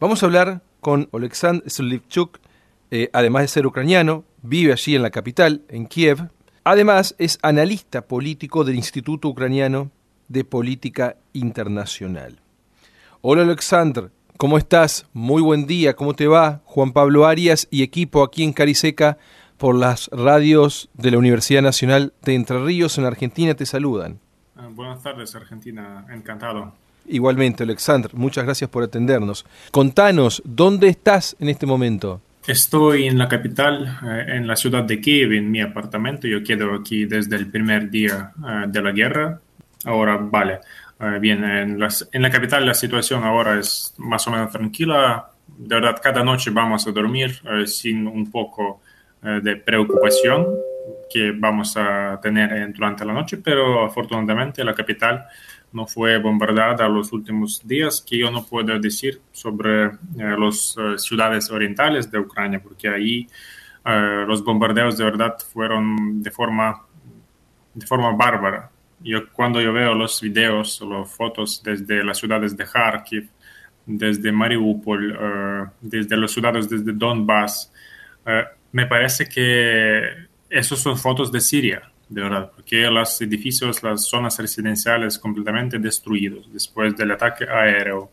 [0.00, 2.38] Vamos a hablar con Oleksandr Slivchuk,
[2.90, 6.30] eh, además de ser ucraniano, vive allí en la capital, en Kiev.
[6.64, 9.90] Además, es analista político del Instituto Ucraniano
[10.28, 12.38] de Política Internacional.
[13.20, 15.04] Hola Alexandr, ¿cómo estás?
[15.12, 16.62] Muy buen día, ¿cómo te va?
[16.64, 19.18] Juan Pablo Arias y equipo aquí en Cariseca
[19.58, 24.18] por las radios de la Universidad Nacional de Entre Ríos en Argentina te saludan.
[24.56, 26.72] Ah, buenas tardes, Argentina, encantado.
[27.10, 29.44] Igualmente, Alexandr, muchas gracias por atendernos.
[29.72, 32.20] Contanos, ¿dónde estás en este momento?
[32.46, 36.26] Estoy en la capital, eh, en la ciudad de Kiev, en mi apartamento.
[36.26, 39.40] Yo quedo aquí desde el primer día eh, de la guerra.
[39.84, 40.60] Ahora, vale,
[41.00, 41.78] eh, bien, en,
[42.12, 45.30] en, la capital la situación ahora es más o menos tranquila.
[45.46, 48.80] De verdad, cada noche vamos a dormir sin un poco
[49.22, 50.46] de preocupación
[51.12, 55.26] que vamos a tener durante la noche, pero afortunadamente la capital
[55.72, 60.98] no fue bombardeada los últimos días, que yo no puedo decir sobre eh, las eh,
[60.98, 63.28] ciudades orientales de Ucrania, porque ahí
[63.84, 66.82] eh, los bombardeos de verdad fueron de forma,
[67.74, 68.70] de forma bárbara.
[69.00, 73.30] Yo, cuando yo veo los videos las fotos desde las ciudades de Kharkiv,
[73.86, 77.72] desde Mariupol, desde las ciudades desde Donbass,
[78.72, 84.36] me parece que esos son fotos de Siria de verdad, porque los edificios, las zonas
[84.38, 88.10] residenciales completamente destruidos después del ataque aéreo,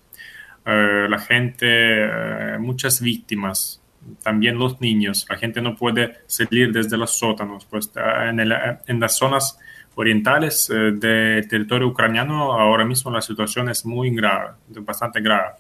[0.66, 3.82] eh, la gente, eh, muchas víctimas,
[4.24, 9.18] también los niños, la gente no puede salir desde los sótanos, pues en, en las
[9.18, 9.58] zonas
[9.96, 14.52] orientales eh, del territorio ucraniano ahora mismo la situación es muy grave,
[14.82, 15.56] bastante grave.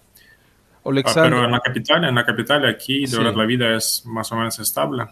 [0.85, 4.31] Ah, pero en la capital, en la capital aquí de verdad la vida es más
[4.31, 5.05] o menos estable.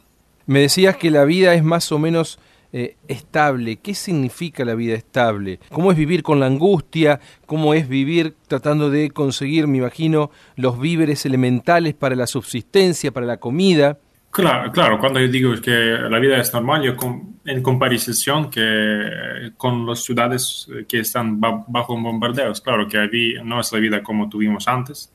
[0.46, 2.40] Me decías que la vida es más o menos
[2.72, 3.78] eh, estable.
[3.78, 5.60] ¿Qué significa la vida estable?
[5.72, 7.20] ¿Cómo es vivir con la angustia?
[7.46, 13.26] ¿Cómo es vivir tratando de conseguir, me imagino, los víveres elementales para la subsistencia, para
[13.26, 13.98] la comida?
[14.30, 16.98] Claro, claro, cuando yo digo que la vida es normal, yo
[17.46, 23.72] en comparación que con las ciudades que están bajo bombardeos, claro que aquí no es
[23.72, 25.14] la vida como tuvimos antes,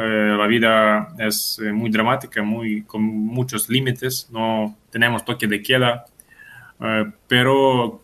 [0.00, 5.60] eh, la vida es eh, muy dramática, muy, con muchos límites, no tenemos toque de
[5.60, 6.04] queda,
[6.78, 8.00] eh, pero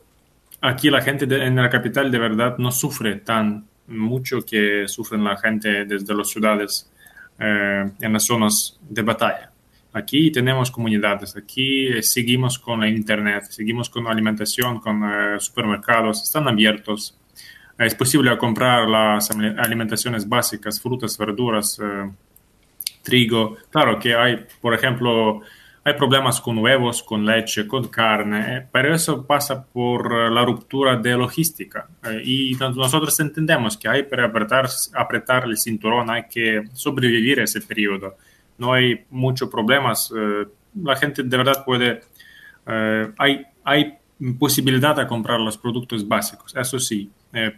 [0.61, 5.37] aquí la gente en la capital de verdad no sufre tan mucho que sufren la
[5.37, 6.91] gente desde las ciudades
[7.39, 9.51] en las zonas de batalla.
[9.93, 15.03] Aquí tenemos comunidades, aquí seguimos con la internet, seguimos con alimentación, con
[15.39, 17.19] supermercados, están abiertos.
[17.79, 21.79] Es posible comprar las alimentaciones básicas, frutas, verduras,
[23.03, 23.57] trigo.
[23.71, 25.43] Claro que hay, por ejemplo,
[25.87, 30.43] hay problemas con huevos, con leche, con carne, eh, pero eso pasa por eh, la
[30.43, 31.87] ruptura de logística.
[32.03, 37.61] Eh, y nosotros entendemos que hay para apretar, apretar el cinturón, hay que sobrevivir ese
[37.61, 38.17] periodo.
[38.57, 40.13] No hay muchos problemas.
[40.83, 42.03] la gente de verdad puede...
[43.19, 43.99] hay, hay
[44.39, 47.11] posibilidad de comprar los productos básicos, eso sí.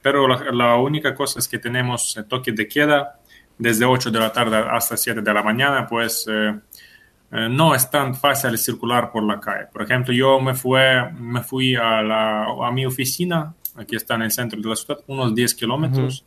[0.02, 3.20] pero la, la, única cosa es que tenemos toque de queda
[3.58, 8.14] desde 8 de la tarde hasta 7 de la mañana, pues eh, no es tan
[8.14, 9.66] fácil circular por la calle.
[9.72, 14.22] Por ejemplo, yo me, fue, me fui a, la, a mi oficina, aquí está en
[14.22, 16.24] el centro de la ciudad, unos 10 kilómetros,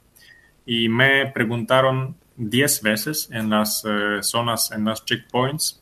[0.65, 5.78] y me preguntaron 10 veces en las eh, zonas, en las checkpoints,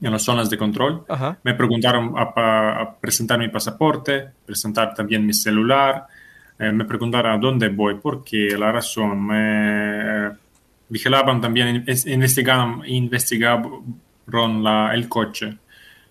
[0.00, 1.04] en las zonas de control.
[1.42, 6.06] Me preguntaron a, presentar mi pasaporte, presentar también mi celular,
[6.58, 10.30] eh, me preguntaron a dónde voy, porque la razón, me
[10.88, 13.84] vigilaban también, investigaban, investigaban
[14.62, 15.58] la, el coche.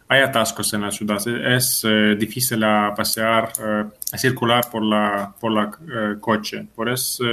[0.10, 3.84] Hay atascos en la ciudad, es eh, difícil a pasear, eh,
[4.14, 6.66] a circular por la, por la eh, coche.
[6.74, 7.26] Por eso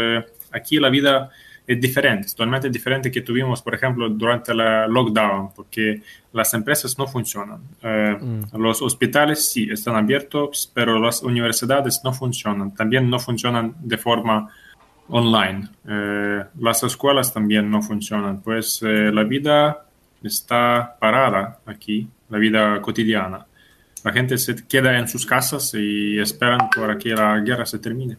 [0.50, 1.31] aquí la vida
[1.66, 6.02] es diferente, totalmente diferente que tuvimos, por ejemplo, durante la lockdown, porque
[6.32, 7.60] las empresas no funcionan.
[7.82, 8.56] Mm.
[8.58, 12.74] Los hospitales sí están abiertos, pero las universidades no funcionan.
[12.74, 14.50] También no funcionan de forma
[15.08, 15.69] online.
[16.58, 18.41] las escuelas también no funcionan.
[18.41, 19.86] Pues la vida
[20.22, 23.47] está parada aquí, la vida cotidiana.
[24.03, 28.18] La gente se queda en sus casas y esperan para que la guerra se termine.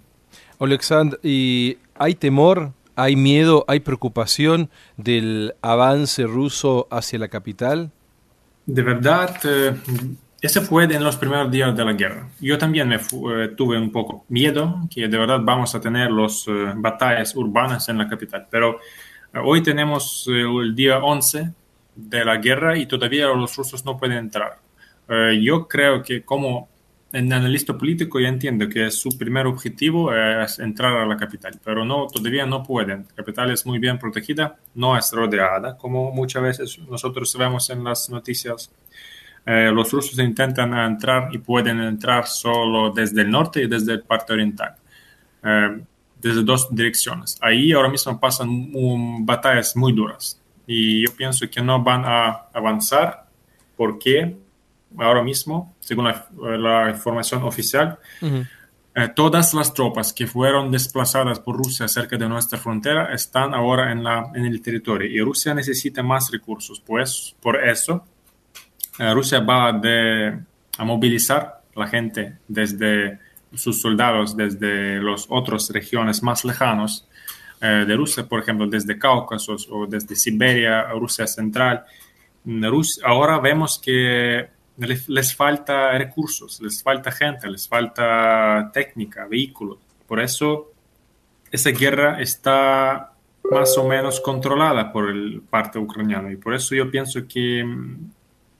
[0.59, 7.91] Alexandr, ¿y hay temor, hay miedo, hay preocupación del avance ruso hacia la capital?
[8.65, 9.75] De verdad, eh,
[10.41, 12.29] ese fue en los primeros días de la guerra.
[12.39, 16.45] Yo también me eh, tuve un poco miedo que de verdad vamos a tener las
[16.47, 18.47] eh, batallas urbanas en la capital.
[18.49, 18.79] Pero
[19.43, 21.51] hoy tenemos el día 11
[21.95, 24.59] de la guerra y todavía los rusos no pueden entrar.
[25.07, 26.69] Eh, yo creo que como
[27.15, 31.85] en analista político ya entiendo que su primer objetivo es entrar a la capital, pero
[31.85, 33.05] no, todavía no pueden.
[33.09, 37.85] La capital es muy bien protegida, no es rodeada, como muchas veces nosotros vemos en
[37.85, 38.69] las noticias.
[39.45, 44.01] Eh, los rusos intentan entrar y pueden entrar solo desde el norte y desde el
[44.01, 44.75] parte oriental,
[45.41, 45.83] eh,
[46.19, 47.37] desde dos direcciones.
[47.41, 48.73] Ahí ahora mismo pasan
[49.25, 53.25] batallas muy duras y yo pienso que no van a avanzar
[53.77, 54.35] porque
[54.99, 61.87] ahora mismo, según la, información oficial, eh, todas las tropas que fueron desplazadas por Rusia
[61.87, 66.31] cerca de nuestra frontera están ahora en, la, en el territorio y Rusia necesita más
[66.31, 66.79] recursos.
[66.79, 68.05] Pues por eso
[68.99, 73.19] eh, Rusia va a movilizar la gente desde
[73.57, 77.07] sus soldados desde las otras regiones más lejanos
[77.61, 81.83] eh, de Rusia, por ejemplo, desde Cáucaso o desde Siberia, Rusia Central.
[83.03, 89.77] ahora vemos que les, falta recursos, les falta gente, les falta técnica, vehículos.
[90.07, 90.71] Por eso
[91.51, 93.13] esa guerra está
[93.49, 98.11] más o menos controlada por el parte ucraniano y por eso yo pienso que mm,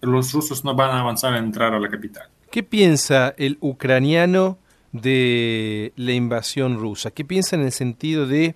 [0.02, 2.30] los rusos no van a avanzar a entrar a la capital.
[2.52, 4.58] ¿Qué piensa el ucraniano
[4.92, 7.12] de la invasión rusa?
[7.12, 8.56] ¿Qué piensa en el sentido de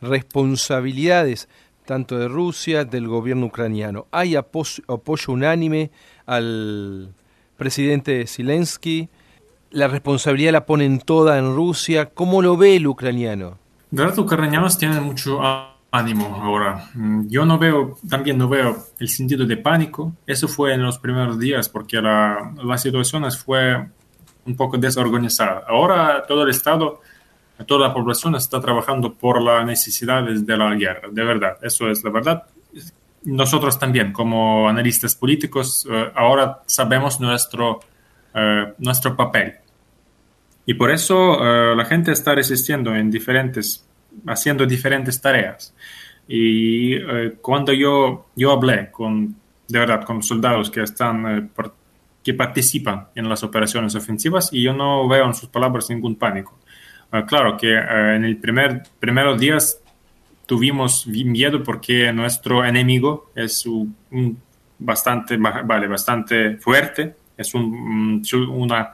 [0.00, 1.48] responsabilidades
[1.90, 4.06] tanto de Rusia, del gobierno ucraniano?
[4.12, 5.90] ¿Hay apoyo, apoyo unánime
[6.24, 7.12] al
[7.56, 9.08] presidente Zelensky?
[9.72, 12.10] ¿La responsabilidad la ponen toda en Rusia?
[12.10, 13.58] ¿Cómo lo ve el ucraniano?
[13.90, 15.40] De verdad, ucranianos tienen mucho
[15.90, 16.88] ánimo ahora.
[16.94, 20.12] Mm, yo no veo, también no veo el sentido de pánico.
[20.28, 23.84] Eso fue en los primeros días porque la, la situación fue
[24.46, 25.64] un poco desorganizada.
[25.66, 27.00] Ahora todo el Estado,
[27.66, 31.58] toda la población está trabajando por las necesidades de la guerra, de verdad.
[31.62, 32.44] Eso es la verdad
[33.24, 37.80] nosotros también, como analistas políticos, eh, ahora sabemos nuestro,
[38.34, 39.54] eh, nuestro papel.
[40.66, 43.86] Y por eso eh, la gente está resistiendo en diferentes,
[44.26, 45.74] haciendo diferentes tareas.
[46.32, 46.96] Y
[47.40, 49.34] cuando yo, yo hablé con,
[49.66, 51.50] de verdad, con soldados que están,
[52.22, 56.56] que participan en las operaciones ofensivas, y yo no veo en sus palabras ningún pánico.
[57.26, 59.80] Claro que en el primer primeros días
[60.46, 63.94] tuvimos miedo porque nuestro enemigo es un,
[64.80, 68.20] bastante, vale, bastante fuerte, es un,
[68.50, 68.90] una,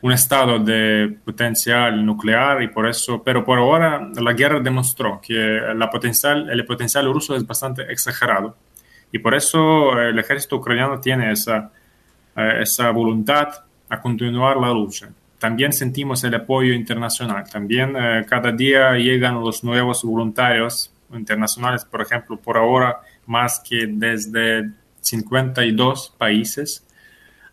[0.00, 5.34] un estado de potencial nuclear y por eso, pero por ahora la guerra demostró que
[5.74, 8.56] la potencial, el potencial ruso es bastante exagerado
[9.10, 11.72] y por eso el ejército ucraniano tiene esa,
[12.36, 13.48] eh, esa voluntad
[13.88, 15.08] a continuar la lucha.
[15.42, 17.50] También sentimos el apoyo internacional.
[17.50, 23.88] También eh, cada día llegan los nuevos voluntarios internacionales, por ejemplo, por ahora más que
[23.88, 26.86] desde 52 países.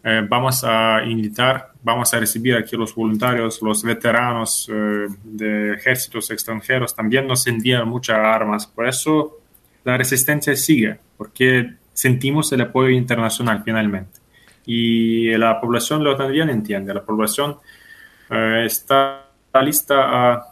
[0.03, 6.30] Eh, vamos a invitar, vamos a recibir aquí los voluntarios, los veteranos eh, de ejércitos
[6.30, 9.39] extranjeros, también nos envían muchas armas, por eso
[9.83, 14.19] la resistencia sigue, porque sentimos el apoyo internacional finalmente.
[14.68, 17.57] Y la población lo también entiende, la población
[18.30, 19.26] eh, está
[19.64, 20.46] lista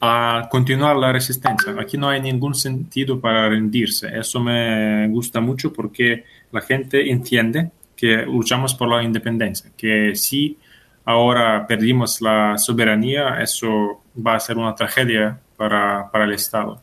[0.00, 1.74] a continuar la resistencia.
[1.80, 4.08] Aquí no hay ningún sentido para rendirse.
[4.16, 10.58] Eso me gusta mucho porque la gente entiende que luchamos por la independencia, que si
[11.04, 16.80] ahora perdimos la soberanía, eso va a ser una tragedia para, para el Estado.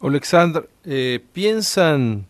[0.00, 2.26] Alexander, eh, ¿piensan,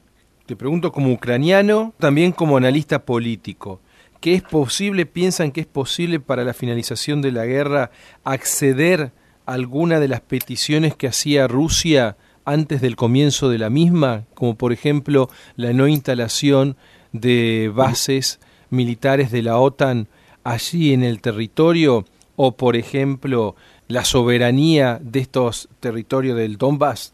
[0.47, 3.81] te pregunto como ucraniano, también como analista político,
[4.25, 7.91] que es posible, piensan que es posible para la finalización de la guerra
[8.25, 9.13] acceder
[9.45, 12.17] alguna de las peticiones que hacía Rusia
[12.47, 16.79] antes del comienzo de la misma, como por ejemplo la no instalación
[17.13, 18.41] de bases
[18.71, 20.09] militares de la OTAN
[20.43, 23.57] allí en el territorio, o por ejemplo
[23.89, 27.13] la soberanía de estos territorios del Donbass?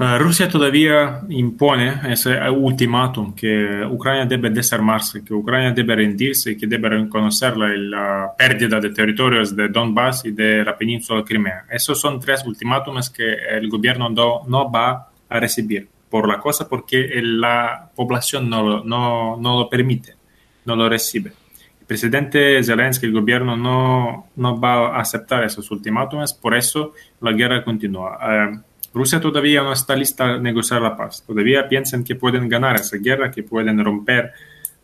[0.00, 6.56] Eh, Rusia todavía impone ese ultimátum que Ucrania debe desarmarse, que Ucrania debe rendirse y
[6.56, 11.64] que debe reconocer la, pérdida de territorios de Donbass y de la península de Crimea.
[11.68, 16.68] Esos son tres ultimátums que el gobierno no, no va a recibir por la cosa
[16.68, 20.14] porque la población no, no, no lo permite,
[20.64, 21.32] no lo recibe.
[21.80, 27.32] El presidente Zelensky, el gobierno no, no va a aceptar esos ultimátums, por eso la
[27.32, 28.18] guerra continúa.
[28.22, 28.58] Eh,
[28.92, 31.22] Rusia todavía no está lista a negociar la paz.
[31.26, 34.32] Todavía piensan que pueden ganar esa guerra, que pueden romper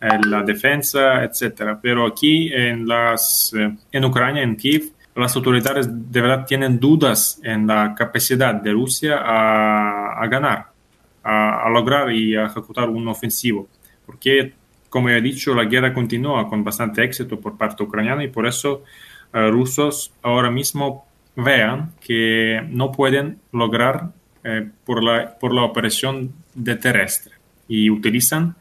[0.01, 1.79] eh, la defensa, etc.
[1.81, 7.67] Pero aquí en, las, eh, Ucrania, en Kiev, las autoridades de verdad tienen dudas en
[7.67, 10.67] la capacidad de Rusia a, ganar,
[11.23, 13.69] a, lograr y a ejecutar un ofensivo.
[14.05, 14.55] Porque
[14.95, 18.85] como he dicho, la guerra continúa con bastante éxito por parte ucraniana y por eso
[19.33, 24.11] uh, rusos ahora mismo vean que no pueden lograr
[24.43, 26.33] eh, por, la, por la operación
[26.77, 27.35] terrestre
[27.69, 28.57] y utilizan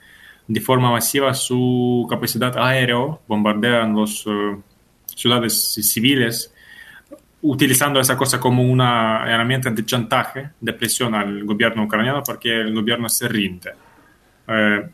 [0.48, 4.62] de forma masiva su capacidad aéreo, bombardean las uh,
[5.06, 6.54] ciudades civiles,
[7.42, 12.62] utilizando esa cosa como una herramienta de chantaje, de presión al gobierno ucraniano para que
[12.62, 13.72] el gobierno se rinde.
[14.48, 14.90] Uh,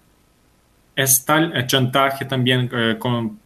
[0.95, 1.25] es
[1.67, 3.39] chantaje también uh, con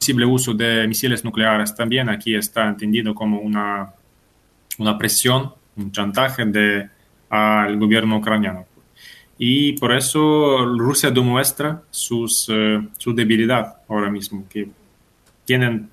[0.00, 3.92] posible uso de misiles nucleares, también aquí está entendido como una,
[4.78, 6.88] una presión, un chantaje de,
[7.28, 8.64] al gobierno ucraniano
[9.42, 14.68] y por eso Rusia demuestra sus, uh, su debilidad ahora mismo, que
[15.46, 15.88] tienen,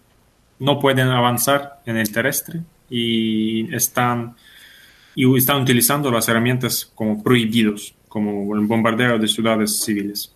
[0.59, 4.35] no pueden avanzar en el terrestre y están,
[5.15, 10.33] y están utilizando las herramientas como prohibidos, como el bombardeo de ciudades civiles.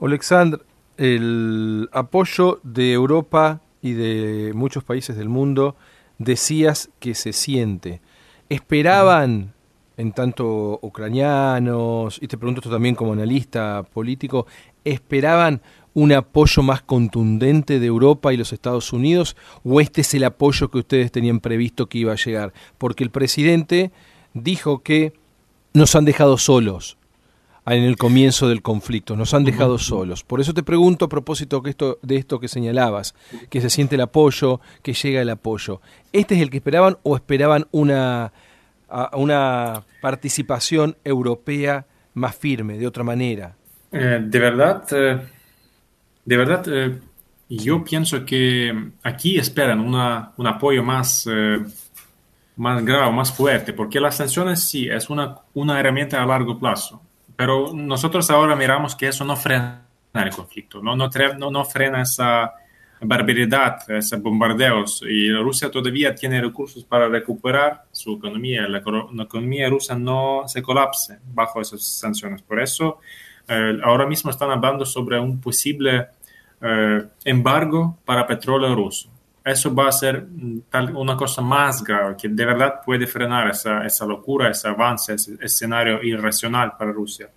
[0.00, 0.64] Alexandr,
[0.96, 5.76] el apoyo de Europa y de muchos países del mundo
[6.18, 8.00] decías que se siente.
[8.48, 9.54] ¿Esperaban
[9.96, 14.46] en tanto ucranianos, y te pregunto esto también como analista político,
[14.84, 15.62] esperaban
[15.94, 20.68] un apoyo más contundente de Europa y los Estados Unidos o este es el apoyo
[20.68, 22.52] que ustedes tenían previsto que iba a llegar?
[22.78, 23.92] Porque el presidente
[24.32, 25.12] dijo que
[25.72, 26.96] nos han dejado solos
[27.66, 30.22] en el comienzo del conflicto, nos han dejado solos.
[30.22, 33.14] Por eso te pregunto a propósito que esto, de esto que señalabas,
[33.50, 35.80] que se siente el apoyo, que llega el apoyo.
[36.12, 38.32] ¿Este es el que esperaban o esperaban una
[39.16, 43.54] una participación europea más firme, de otra manera?
[43.92, 45.20] Eh, de verdad, eh,
[46.24, 46.98] de verdad, eh,
[47.48, 51.28] yo pienso que aquí esperan una, un apoyo más,
[52.56, 57.00] más grave, más fuerte, porque las sanciones sí es una, una herramienta a largo plazo,
[57.36, 62.02] pero nosotros ahora miramos que eso no frena el conflicto, no, no, no, no frena
[62.02, 62.52] esa
[63.00, 68.68] barbaridad, esos bombardeos, y Rusia todavía tiene recursos para recuperar su economía.
[68.68, 72.42] La, economía rusa no se colapse bajo esas sanciones.
[72.42, 73.00] Por eso,
[73.48, 76.06] eh, ahora mismo están hablando sobre un posible
[76.60, 79.10] eh, embargo para petróleo ruso.
[79.44, 80.26] Eso va a ser
[80.70, 85.12] tal, una cosa más grave que de verdad puede frenar esa, esa locura, ese avance,
[85.12, 87.28] ese escenario irracional para Rusia.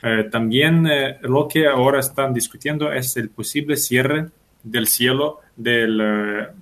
[0.00, 0.88] Eh, también
[1.22, 4.28] lo que ahora están discutiendo es el posible cierre
[4.62, 6.52] del cielo de la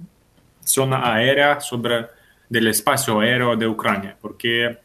[0.64, 2.06] zona aérea sobre
[2.48, 4.78] del espacio aéreo de Ucrania, porque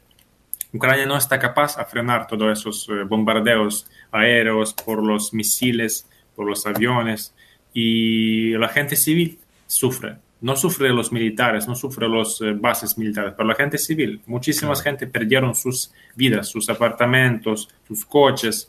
[0.74, 6.48] Ucrania no está capaz de frenar todos esos eh, bombardeos aéreos por los misiles, por
[6.48, 7.36] los aviones,
[7.74, 9.40] y la gente civil
[9.72, 10.18] sufre.
[10.42, 14.22] No sufre los militares, no sufre los eh, bases militares, pero la gente civil.
[14.26, 18.68] Muchísima gente perdieron sus vidas, sus apartamentos, sus coches,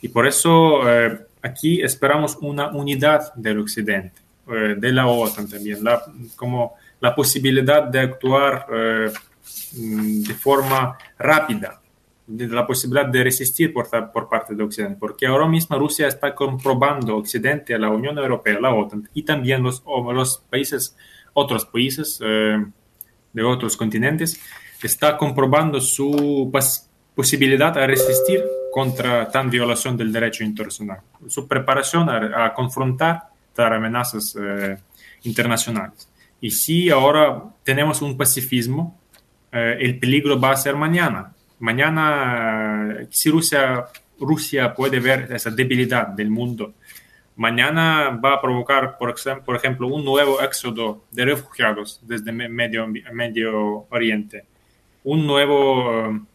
[0.00, 5.84] y por eso eh, aquí esperamos una unidad del Occidente, eh, de la OTAN también,
[5.84, 6.00] la,
[6.36, 11.79] como la posibilidad de actuar mm, de forma rápida,
[12.30, 16.32] de la posibilidad de resistir por, por parte de Occidente, porque ahora mismo Rusia está
[16.34, 19.82] comprobando Occidente, la Unión Europea, la OTAN y también los,
[20.14, 20.96] los países,
[21.32, 22.64] otros países eh,
[23.32, 24.40] de otros continentes,
[24.80, 26.50] está comprobando su
[27.14, 34.36] posibilidad de resistir contra tan violación del derecho internacional, su preparación a, confrontar tal amenazas
[34.40, 34.76] eh,
[35.24, 36.08] internacionales.
[36.40, 38.98] Y si ahora tenemos un pacifismo,
[39.50, 41.34] eh, el peligro va a ser mañana.
[41.60, 43.86] Mañana, si Rusia,
[44.18, 46.74] Rusia puede ver esa debilidad del mundo,
[47.36, 49.14] mañana va a provocar, por,
[49.44, 54.44] por ejemplo, un nuevo éxodo de refugiados desde Medio, Medio Oriente,
[55.04, 56.26] un nuevo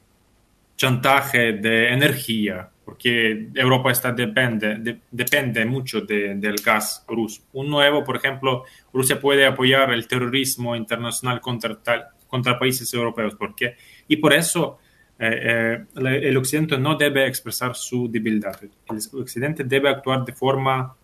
[0.75, 7.41] chantaje de energía, porque Europa está depende, depende mucho del gas ruso.
[7.53, 8.63] Un nuevo, por ejemplo,
[8.93, 13.33] Rusia puede apoyar el terrorismo internacional contra, tal, contra países europeos.
[13.35, 13.75] porque
[14.07, 14.77] Y por eso
[15.19, 18.59] eh, eh, el Occidente no debe expresar su debilidad.
[18.61, 20.95] El Occidente debe actuar de forma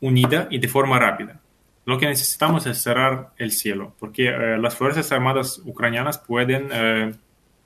[0.00, 1.40] unida y de forma rápida.
[1.84, 6.70] Lo que necesitamos es cerrar el cielo, porque eh, las Fuerzas Armadas ucranianas pueden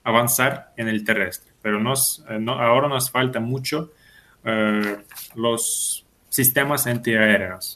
[0.03, 3.91] avanzar en el terrestre, pero nos, eh, ahora nos falta mucho
[4.43, 4.97] eh,
[5.35, 7.75] los sistemas antiaéreos.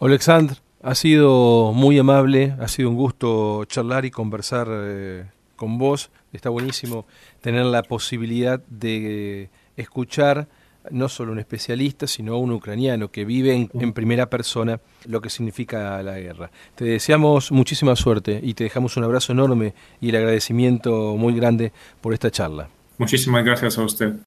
[0.00, 6.10] Alexandr, ha sido muy amable, ha sido un gusto charlar y conversar eh, con vos.
[6.32, 7.06] Está buenísimo
[7.40, 10.48] tener la posibilidad de escuchar
[10.90, 16.02] no solo un especialista, sino un ucraniano que vive en, primera persona lo que significa
[16.02, 16.50] la guerra.
[16.74, 21.72] Te deseamos muchísima suerte y te dejamos un abrazo enorme y el agradecimiento muy grande
[22.00, 22.68] por esta charla.
[22.98, 24.14] Muchísimas gracias a usted.